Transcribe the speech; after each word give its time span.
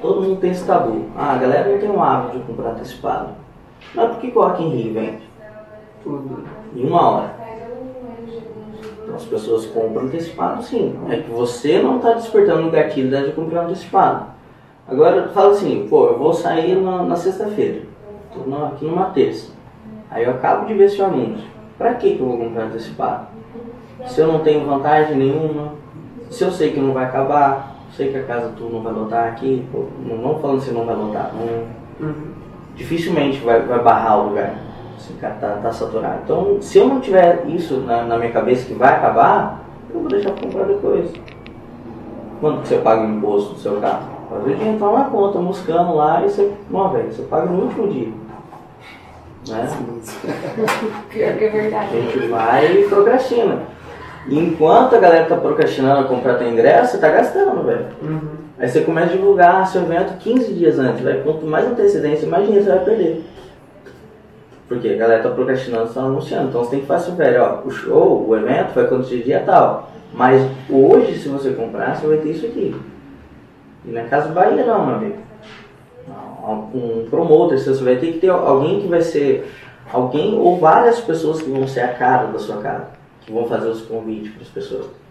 todo 0.00 0.22
mundo 0.22 0.40
tem 0.40 0.50
esse 0.50 0.66
tabu. 0.66 1.06
Ah, 1.16 1.32
a 1.32 1.38
galera 1.38 1.70
não 1.70 1.78
tem 1.78 1.90
um 1.90 2.02
hábito 2.02 2.38
de 2.38 2.44
comprar 2.44 2.70
antecipado. 2.70 3.28
Mas 3.94 4.10
por 4.10 4.20
que 4.20 4.26
o 4.36 4.42
Rock 4.42 4.62
in 4.62 4.68
Rio 4.70 4.94
vende? 4.94 5.22
Tudo. 6.02 6.44
Em 6.74 6.86
uma 6.86 7.10
hora. 7.10 7.34
Então 9.02 9.16
as 9.16 9.24
pessoas 9.24 9.66
compram 9.66 10.04
antecipado 10.04 10.62
sim. 10.62 10.98
É 11.08 11.16
que 11.16 11.30
você 11.30 11.80
não 11.80 11.96
está 11.96 12.12
despertando 12.12 12.68
o 12.68 12.70
gatilho 12.70 13.24
de 13.24 13.32
comprar 13.32 13.62
antecipado. 13.62 14.26
Agora 14.86 15.28
fala 15.28 15.50
assim, 15.50 15.86
pô, 15.88 16.06
eu 16.06 16.18
vou 16.18 16.32
sair 16.32 16.74
na, 16.76 17.02
na 17.02 17.16
sexta-feira. 17.16 17.82
Estou 18.34 18.66
aqui 18.66 18.84
numa 18.84 19.06
terça. 19.06 19.52
Aí 20.10 20.24
eu 20.24 20.30
acabo 20.30 20.66
de 20.66 20.74
ver 20.74 20.84
esse 20.84 21.00
anúncio. 21.02 21.46
Pra 21.76 21.94
que, 21.94 22.16
que 22.16 22.20
eu 22.20 22.26
vou 22.26 22.38
comprar 22.38 22.64
antecipado? 22.64 23.26
Se 24.06 24.20
eu 24.20 24.26
não 24.26 24.40
tenho 24.40 24.64
vantagem 24.64 25.16
nenhuma, 25.16 25.74
se 26.30 26.42
eu 26.42 26.50
sei 26.50 26.72
que 26.72 26.80
não 26.80 26.92
vai 26.92 27.04
acabar, 27.04 27.77
sei 27.92 28.10
que 28.12 28.18
a 28.18 28.22
casa 28.24 28.52
tu 28.56 28.64
não 28.64 28.80
vai 28.82 28.92
lotar 28.92 29.28
aqui, 29.28 29.66
pô, 29.72 29.84
não 30.04 30.38
falando 30.38 30.60
se 30.60 30.70
não 30.72 30.84
vai 30.84 30.94
lotar, 30.94 31.32
não, 31.34 31.78
Uhum. 32.06 32.14
dificilmente 32.76 33.38
vai, 33.40 33.60
vai 33.62 33.80
barrar 33.80 34.18
o 34.20 34.28
lugar. 34.28 34.54
Assim, 34.96 35.14
cara, 35.20 35.34
tá, 35.40 35.58
tá 35.62 35.72
saturado. 35.72 36.20
Então, 36.24 36.58
se 36.60 36.78
eu 36.78 36.86
não 36.88 37.00
tiver 37.00 37.44
isso 37.48 37.78
na, 37.78 38.02
na 38.04 38.16
minha 38.18 38.30
cabeça 38.30 38.66
que 38.66 38.74
vai 38.74 38.94
acabar, 38.94 39.60
eu 39.92 40.00
vou 40.00 40.08
deixar 40.08 40.30
pra 40.32 40.42
comprar 40.46 40.64
depois. 40.64 41.10
Quando 42.40 42.62
que 42.62 42.68
você 42.68 42.78
paga 42.78 43.02
o 43.02 43.10
imposto 43.10 43.54
do 43.54 43.58
seu 43.60 43.80
carro? 43.80 44.06
Às 44.36 44.44
vezes 44.44 44.62
entra 44.64 44.92
na 44.92 45.04
conta, 45.04 45.38
buscando 45.38 45.94
lá 45.96 46.20
e 46.24 46.28
você, 46.30 46.52
uma 46.70 46.88
vez, 46.90 47.16
você 47.16 47.22
paga 47.22 47.46
no 47.46 47.62
último 47.64 47.88
dia. 47.88 48.12
Né? 49.48 49.66
Pior 51.10 51.32
que 51.36 51.44
é 51.44 51.48
A 51.48 51.52
verdade. 51.52 51.90
gente 52.12 52.26
vai 52.28 52.76
e 52.80 52.88
procrastina. 52.88 53.62
E 54.28 54.38
enquanto 54.38 54.94
a 54.94 54.98
galera 54.98 55.24
tá 55.24 55.36
procrastinando 55.36 56.00
a 56.00 56.04
comprar 56.04 56.34
teu 56.34 56.48
ingresso, 56.48 56.92
você 56.92 56.98
tá 56.98 57.08
gastando, 57.08 57.64
velho. 57.64 57.86
Uhum. 58.02 58.20
Aí 58.58 58.68
você 58.68 58.82
começa 58.82 59.12
a 59.12 59.16
divulgar 59.16 59.66
seu 59.66 59.82
evento 59.82 60.18
15 60.18 60.52
dias 60.52 60.78
antes, 60.78 61.00
velho. 61.00 61.22
Quanto 61.22 61.46
mais 61.46 61.66
antecedência, 61.66 62.28
mais 62.28 62.44
dinheiro 62.44 62.64
você 62.64 62.70
vai 62.70 62.84
perder. 62.84 63.24
Porque 64.68 64.88
a 64.88 64.96
galera 64.96 65.22
tá 65.22 65.30
procrastinando, 65.30 65.94
tá 65.94 66.02
anunciando. 66.02 66.48
Então 66.48 66.62
você 66.62 66.72
tem 66.72 66.80
que 66.80 66.86
fazer, 66.86 67.12
velho, 67.12 67.42
ó, 67.42 67.66
o 67.66 67.70
show, 67.70 68.28
o 68.28 68.36
evento 68.36 68.74
vai 68.74 68.84
acontecer 68.84 69.22
dia 69.22 69.42
tal. 69.46 69.90
Mas 70.12 70.42
hoje, 70.68 71.18
se 71.18 71.28
você 71.28 71.52
comprar, 71.52 71.96
você 71.96 72.06
vai 72.06 72.18
ter 72.18 72.30
isso 72.30 72.44
aqui. 72.44 72.76
E 73.86 73.90
na 73.90 74.02
Casa 74.04 74.28
Bahia 74.28 74.66
não, 74.66 74.86
meu 74.86 74.96
amigo. 74.96 75.16
Um 76.74 77.06
promoter, 77.08 77.58
você 77.58 77.82
vai 77.82 77.96
ter 77.96 78.12
que 78.12 78.18
ter 78.18 78.28
alguém 78.28 78.80
que 78.80 78.88
vai 78.88 79.00
ser. 79.00 79.50
Alguém 79.90 80.38
ou 80.38 80.58
várias 80.58 81.00
pessoas 81.00 81.40
que 81.40 81.50
vão 81.50 81.66
ser 81.66 81.80
a 81.80 81.88
cara 81.88 82.26
da 82.26 82.38
sua 82.38 82.58
casa. 82.58 82.97
Vão 83.28 83.46
fazer 83.46 83.68
os 83.68 83.82
convites 83.82 84.32
para 84.32 84.42
as 84.42 84.48
pessoas. 84.48 85.07